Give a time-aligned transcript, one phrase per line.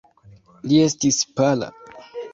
[0.71, 1.73] Li estis pala.